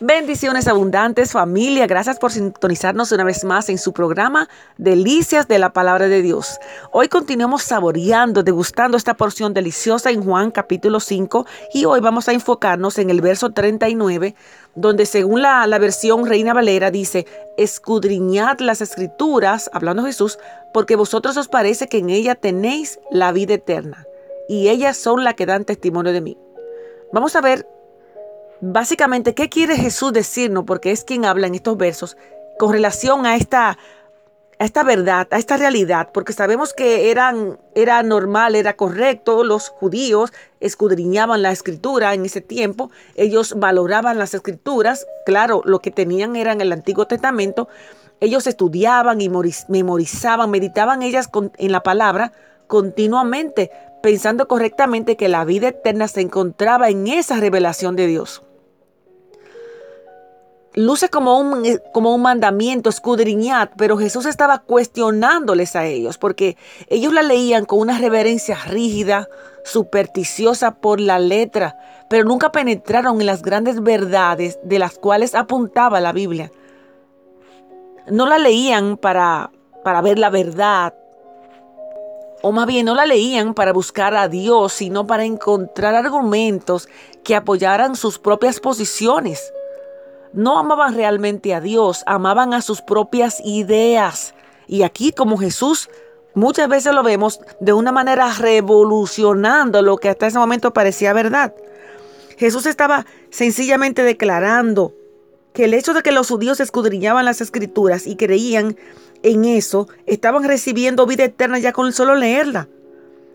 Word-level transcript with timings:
Bendiciones 0.00 0.66
abundantes 0.66 1.30
familia, 1.30 1.86
gracias 1.86 2.18
por 2.18 2.32
sintonizarnos 2.32 3.12
una 3.12 3.22
vez 3.22 3.44
más 3.44 3.68
en 3.68 3.78
su 3.78 3.92
programa 3.92 4.48
Delicias 4.76 5.46
de 5.46 5.60
la 5.60 5.72
Palabra 5.72 6.08
de 6.08 6.20
Dios. 6.20 6.58
Hoy 6.90 7.08
continuamos 7.08 7.62
saboreando, 7.62 8.42
degustando 8.42 8.96
esta 8.96 9.14
porción 9.14 9.54
deliciosa 9.54 10.10
en 10.10 10.24
Juan 10.24 10.50
capítulo 10.50 10.98
5 10.98 11.46
y 11.72 11.84
hoy 11.84 12.00
vamos 12.00 12.28
a 12.28 12.32
enfocarnos 12.32 12.98
en 12.98 13.08
el 13.08 13.20
verso 13.20 13.50
39 13.50 14.34
donde 14.74 15.06
según 15.06 15.42
la, 15.42 15.64
la 15.68 15.78
versión 15.78 16.26
Reina 16.26 16.52
Valera 16.52 16.90
dice, 16.90 17.24
escudriñad 17.56 18.58
las 18.58 18.80
escrituras, 18.80 19.70
hablando 19.72 20.04
Jesús, 20.04 20.40
porque 20.72 20.96
vosotros 20.96 21.36
os 21.36 21.46
parece 21.46 21.86
que 21.86 21.98
en 21.98 22.10
ella 22.10 22.34
tenéis 22.34 22.98
la 23.12 23.30
vida 23.30 23.54
eterna 23.54 24.04
y 24.48 24.70
ellas 24.70 24.96
son 24.96 25.22
las 25.22 25.34
que 25.34 25.46
dan 25.46 25.64
testimonio 25.64 26.12
de 26.12 26.20
mí. 26.20 26.36
Vamos 27.12 27.36
a 27.36 27.40
ver 27.40 27.68
básicamente, 28.60 29.34
¿qué 29.34 29.48
quiere 29.48 29.76
Jesús 29.76 30.12
decirnos? 30.12 30.64
Porque 30.64 30.90
es 30.90 31.04
quien 31.04 31.24
habla 31.24 31.46
en 31.46 31.54
estos 31.54 31.76
versos 31.76 32.16
con 32.58 32.72
relación 32.72 33.26
a 33.26 33.36
esta, 33.36 33.78
a 34.58 34.64
esta 34.64 34.82
verdad, 34.84 35.26
a 35.30 35.38
esta 35.38 35.56
realidad, 35.56 36.10
porque 36.12 36.32
sabemos 36.32 36.72
que 36.72 37.10
eran, 37.10 37.58
era 37.74 38.02
normal, 38.02 38.54
era 38.54 38.76
correcto, 38.76 39.44
los 39.44 39.68
judíos 39.68 40.32
escudriñaban 40.60 41.42
la 41.42 41.52
escritura 41.52 42.14
en 42.14 42.24
ese 42.24 42.40
tiempo, 42.40 42.90
ellos 43.16 43.54
valoraban 43.56 44.18
las 44.18 44.34
escrituras, 44.34 45.06
claro, 45.26 45.62
lo 45.64 45.80
que 45.80 45.90
tenían 45.90 46.36
era 46.36 46.52
en 46.52 46.60
el 46.60 46.72
Antiguo 46.72 47.06
Testamento, 47.06 47.68
ellos 48.20 48.46
estudiaban 48.46 49.20
y 49.20 49.28
memorizaban, 49.28 50.50
meditaban 50.50 51.02
ellas 51.02 51.28
en 51.58 51.72
la 51.72 51.82
palabra 51.82 52.32
continuamente, 52.68 53.70
pensando 54.02 54.48
correctamente 54.48 55.16
que 55.16 55.28
la 55.28 55.44
vida 55.44 55.68
eterna 55.68 56.08
se 56.08 56.20
encontraba 56.20 56.88
en 56.88 57.08
esa 57.08 57.40
revelación 57.40 57.96
de 57.96 58.06
Dios 58.06 58.42
luce 60.74 61.08
como 61.08 61.38
un, 61.38 61.64
eh, 61.64 61.78
como 61.92 62.14
un 62.14 62.22
mandamiento, 62.22 62.90
escudriñad, 62.90 63.70
pero 63.76 63.96
Jesús 63.96 64.26
estaba 64.26 64.58
cuestionándoles 64.58 65.76
a 65.76 65.86
ellos 65.86 66.18
porque 66.18 66.56
ellos 66.88 67.12
la 67.12 67.22
leían 67.22 67.64
con 67.64 67.78
una 67.78 67.98
reverencia 67.98 68.56
rígida, 68.66 69.28
supersticiosa 69.64 70.72
por 70.72 71.00
la 71.00 71.18
letra, 71.18 71.76
pero 72.10 72.24
nunca 72.24 72.52
penetraron 72.52 73.20
en 73.20 73.26
las 73.26 73.42
grandes 73.42 73.82
verdades 73.82 74.58
de 74.62 74.78
las 74.78 74.98
cuales 74.98 75.34
apuntaba 75.34 76.00
la 76.00 76.12
Biblia. 76.12 76.50
No 78.08 78.26
la 78.26 78.38
leían 78.38 78.98
para, 78.98 79.50
para 79.82 80.02
ver 80.02 80.18
la 80.18 80.28
verdad, 80.28 80.94
o 82.42 82.52
más 82.52 82.66
bien 82.66 82.84
no 82.84 82.94
la 82.94 83.06
leían 83.06 83.54
para 83.54 83.72
buscar 83.72 84.14
a 84.14 84.28
Dios, 84.28 84.74
sino 84.74 85.06
para 85.06 85.24
encontrar 85.24 85.94
argumentos 85.94 86.90
que 87.22 87.34
apoyaran 87.34 87.96
sus 87.96 88.18
propias 88.18 88.60
posiciones 88.60 89.50
no 90.34 90.58
amaban 90.58 90.94
realmente 90.94 91.54
a 91.54 91.60
Dios, 91.60 92.02
amaban 92.06 92.52
a 92.52 92.60
sus 92.60 92.82
propias 92.82 93.40
ideas. 93.44 94.34
Y 94.66 94.82
aquí 94.82 95.12
como 95.12 95.38
Jesús 95.38 95.88
muchas 96.34 96.68
veces 96.68 96.92
lo 96.92 97.02
vemos 97.02 97.40
de 97.60 97.72
una 97.72 97.92
manera 97.92 98.32
revolucionando 98.34 99.80
lo 99.82 99.96
que 99.96 100.08
hasta 100.08 100.26
ese 100.26 100.38
momento 100.38 100.72
parecía 100.72 101.12
verdad. 101.12 101.54
Jesús 102.36 102.66
estaba 102.66 103.06
sencillamente 103.30 104.02
declarando 104.02 104.92
que 105.52 105.64
el 105.64 105.74
hecho 105.74 105.94
de 105.94 106.02
que 106.02 106.10
los 106.10 106.28
judíos 106.28 106.58
escudriñaban 106.58 107.24
las 107.24 107.40
escrituras 107.40 108.08
y 108.08 108.16
creían 108.16 108.76
en 109.22 109.44
eso, 109.44 109.88
estaban 110.04 110.42
recibiendo 110.42 111.06
vida 111.06 111.24
eterna 111.24 111.58
ya 111.60 111.72
con 111.72 111.92
solo 111.92 112.16
leerla. 112.16 112.68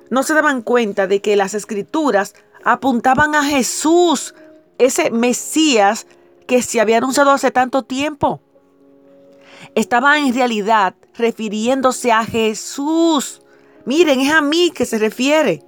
No 0.09 0.23
se 0.23 0.33
daban 0.33 0.61
cuenta 0.61 1.07
de 1.07 1.21
que 1.21 1.37
las 1.37 1.53
escrituras 1.53 2.35
apuntaban 2.63 3.35
a 3.35 3.43
Jesús, 3.43 4.35
ese 4.77 5.11
Mesías 5.11 6.05
que 6.49 6.63
se 6.63 6.81
había 6.81 6.97
anunciado 6.97 7.29
hace 7.29 7.51
tanto 7.51 7.83
tiempo. 7.83 8.41
Estaba 9.75 10.17
en 10.17 10.33
realidad 10.33 10.95
refiriéndose 11.15 12.11
a 12.11 12.25
Jesús. 12.25 13.43
Miren, 13.85 14.19
es 14.19 14.33
a 14.33 14.41
mí 14.41 14.71
que 14.71 14.87
se 14.87 14.97
refiere. 14.97 15.63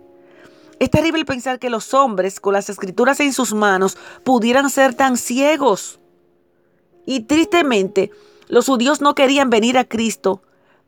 Es 0.79 0.89
terrible 0.89 1.23
pensar 1.23 1.59
que 1.59 1.69
los 1.69 1.93
hombres 1.93 2.39
con 2.39 2.53
las 2.53 2.67
escrituras 2.67 3.19
en 3.19 3.31
sus 3.31 3.53
manos 3.53 3.95
pudieran 4.23 4.71
ser 4.71 4.95
tan 4.95 5.17
ciegos. 5.17 5.99
Y 7.05 7.21
tristemente, 7.21 8.09
los 8.47 8.65
judíos 8.65 9.01
no 9.01 9.13
querían 9.13 9.51
venir 9.51 9.77
a 9.77 9.85
Cristo 9.85 10.41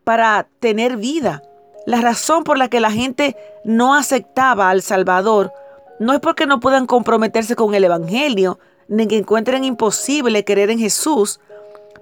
para 0.03 0.47
tener 0.59 0.97
vida. 0.97 1.43
La 1.85 2.01
razón 2.01 2.43
por 2.43 2.57
la 2.57 2.67
que 2.67 2.79
la 2.79 2.89
gente 2.89 3.37
no 3.63 3.93
aceptaba 3.93 4.71
al 4.71 4.81
Salvador 4.81 5.53
no 5.99 6.13
es 6.13 6.19
porque 6.19 6.47
no 6.47 6.59
puedan 6.59 6.87
comprometerse 6.87 7.55
con 7.55 7.75
el 7.75 7.83
Evangelio, 7.83 8.57
ni 8.87 9.07
que 9.07 9.17
encuentren 9.17 9.63
imposible 9.63 10.43
creer 10.43 10.69
en 10.69 10.79
Jesús, 10.79 11.39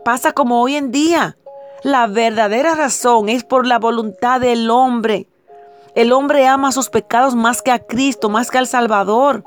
pasa 0.04 0.34
como 0.34 0.62
hoy 0.62 0.76
en 0.76 0.92
día. 0.92 1.38
La 1.84 2.08
verdadera 2.08 2.76
razón 2.76 3.30
es 3.30 3.44
por 3.44 3.66
la 3.66 3.80
voluntad 3.80 4.40
del 4.40 4.70
hombre. 4.70 5.28
El 5.96 6.14
hombre 6.14 6.48
ama 6.48 6.72
sus 6.72 6.90
pecados 6.90 7.36
más 7.36 7.62
que 7.62 7.72
a 7.72 7.80
Cristo, 7.80 8.30
más 8.30 8.52
que 8.52 8.58
al 8.58 8.68
Salvador. 8.68 9.44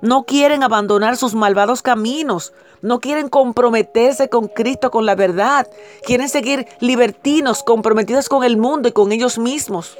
No 0.00 0.24
quieren 0.24 0.62
abandonar 0.62 1.16
sus 1.16 1.34
malvados 1.34 1.82
caminos. 1.82 2.52
No 2.82 3.00
quieren 3.00 3.28
comprometerse 3.28 4.28
con 4.28 4.46
Cristo, 4.46 4.90
con 4.90 5.06
la 5.06 5.16
verdad. 5.16 5.66
Quieren 6.04 6.28
seguir 6.28 6.68
libertinos, 6.80 7.62
comprometidos 7.64 8.28
con 8.28 8.44
el 8.44 8.56
mundo 8.56 8.88
y 8.88 8.92
con 8.92 9.10
ellos 9.10 9.38
mismos. 9.38 9.96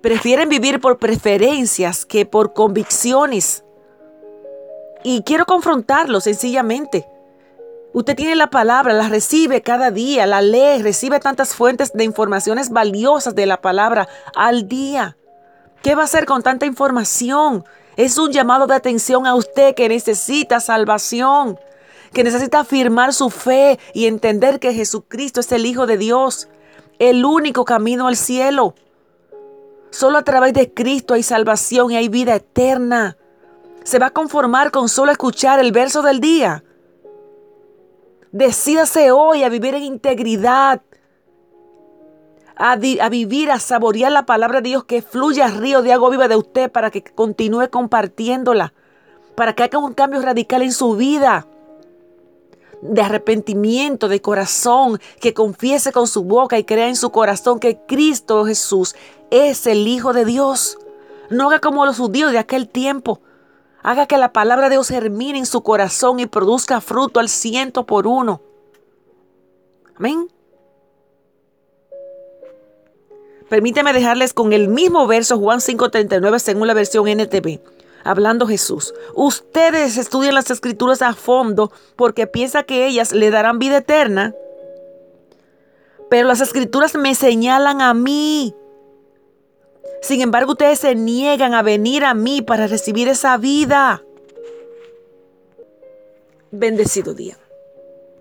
Prefieren 0.00 0.48
vivir 0.48 0.80
por 0.80 0.98
preferencias 0.98 2.04
que 2.04 2.26
por 2.26 2.54
convicciones. 2.54 3.62
Y 5.04 5.22
quiero 5.22 5.46
confrontarlo 5.46 6.20
sencillamente. 6.20 7.06
Usted 7.92 8.16
tiene 8.16 8.36
la 8.36 8.48
palabra, 8.48 8.94
la 8.94 9.08
recibe 9.08 9.60
cada 9.60 9.90
día, 9.90 10.26
la 10.26 10.40
lee, 10.40 10.82
recibe 10.82 11.20
tantas 11.20 11.54
fuentes 11.54 11.92
de 11.92 12.04
informaciones 12.04 12.70
valiosas 12.70 13.34
de 13.34 13.44
la 13.46 13.60
palabra 13.60 14.08
al 14.34 14.66
día. 14.66 15.16
¿Qué 15.82 15.94
va 15.94 16.02
a 16.02 16.04
hacer 16.04 16.24
con 16.24 16.42
tanta 16.42 16.64
información? 16.64 17.64
Es 17.96 18.16
un 18.16 18.32
llamado 18.32 18.66
de 18.66 18.74
atención 18.74 19.26
a 19.26 19.34
usted 19.34 19.74
que 19.74 19.88
necesita 19.88 20.60
salvación, 20.60 21.58
que 22.14 22.24
necesita 22.24 22.60
afirmar 22.60 23.12
su 23.12 23.28
fe 23.28 23.78
y 23.92 24.06
entender 24.06 24.58
que 24.58 24.72
Jesucristo 24.72 25.40
es 25.40 25.52
el 25.52 25.66
Hijo 25.66 25.86
de 25.86 25.98
Dios, 25.98 26.48
el 26.98 27.24
único 27.24 27.66
camino 27.66 28.08
al 28.08 28.16
cielo. 28.16 28.74
Solo 29.90 30.16
a 30.16 30.24
través 30.24 30.54
de 30.54 30.72
Cristo 30.72 31.12
hay 31.12 31.22
salvación 31.22 31.90
y 31.90 31.96
hay 31.96 32.08
vida 32.08 32.36
eterna 32.36 33.18
se 33.84 33.98
va 33.98 34.06
a 34.06 34.10
conformar 34.10 34.70
con 34.70 34.88
solo 34.88 35.12
escuchar 35.12 35.60
el 35.60 35.72
verso 35.72 36.02
del 36.02 36.20
día. 36.20 36.64
Decídase 38.30 39.10
hoy 39.10 39.42
a 39.42 39.48
vivir 39.48 39.74
en 39.74 39.82
integridad, 39.82 40.80
a, 42.56 42.72
a, 42.72 43.08
vivir, 43.08 43.50
a 43.50 43.58
saborear 43.58 44.12
la 44.12 44.24
palabra 44.24 44.60
de 44.60 44.70
Dios 44.70 44.84
que 44.84 45.02
fluya 45.02 45.48
río 45.48 45.82
de 45.82 45.92
agua 45.92 46.10
viva 46.10 46.28
de 46.28 46.36
usted 46.36 46.70
para 46.70 46.90
que 46.90 47.02
continúe 47.02 47.68
compartiéndola, 47.70 48.72
para 49.34 49.54
que 49.54 49.64
haga 49.64 49.78
un 49.78 49.94
cambio 49.94 50.22
radical 50.22 50.62
en 50.62 50.72
su 50.72 50.96
vida, 50.96 51.46
de 52.80 53.00
arrepentimiento, 53.00 54.08
de 54.08 54.20
corazón, 54.20 55.00
que 55.20 55.34
confiese 55.34 55.92
con 55.92 56.06
su 56.06 56.24
boca 56.24 56.58
y 56.58 56.64
crea 56.64 56.88
en 56.88 56.96
su 56.96 57.10
corazón 57.10 57.60
que 57.60 57.78
Cristo 57.86 58.44
Jesús 58.44 58.96
es 59.30 59.66
el 59.66 59.86
Hijo 59.86 60.12
de 60.12 60.24
Dios. 60.24 60.78
No 61.30 61.48
haga 61.48 61.60
como 61.60 61.86
los 61.86 61.98
judíos 61.98 62.32
de 62.32 62.38
aquel 62.38 62.68
tiempo 62.68 63.20
Haga 63.82 64.06
que 64.06 64.16
la 64.16 64.32
palabra 64.32 64.68
de 64.68 64.76
Dios 64.76 64.88
germine 64.88 65.38
en 65.38 65.46
su 65.46 65.62
corazón 65.62 66.20
y 66.20 66.26
produzca 66.26 66.80
fruto 66.80 67.18
al 67.18 67.28
ciento 67.28 67.84
por 67.84 68.06
uno. 68.06 68.40
Amén. 69.96 70.28
Permíteme 73.48 73.92
dejarles 73.92 74.32
con 74.32 74.52
el 74.52 74.68
mismo 74.68 75.06
verso 75.06 75.38
Juan 75.38 75.60
5:39 75.60 76.38
según 76.38 76.66
la 76.68 76.74
versión 76.74 77.06
NTV. 77.08 77.60
Hablando 78.04 78.46
Jesús, 78.46 78.94
ustedes 79.14 79.96
estudian 79.96 80.34
las 80.34 80.50
escrituras 80.50 81.02
a 81.02 81.14
fondo 81.14 81.70
porque 81.94 82.26
piensan 82.26 82.64
que 82.64 82.86
ellas 82.86 83.12
le 83.12 83.30
darán 83.30 83.58
vida 83.58 83.78
eterna. 83.78 84.34
Pero 86.08 86.26
las 86.26 86.40
escrituras 86.40 86.94
me 86.94 87.14
señalan 87.14 87.80
a 87.80 87.94
mí 87.94 88.54
sin 90.02 90.20
embargo, 90.20 90.52
ustedes 90.52 90.80
se 90.80 90.94
niegan 90.96 91.54
a 91.54 91.62
venir 91.62 92.04
a 92.04 92.12
mí 92.12 92.42
para 92.42 92.66
recibir 92.66 93.08
esa 93.08 93.36
vida. 93.36 94.02
Bendecido 96.50 97.14
día. 97.14 97.38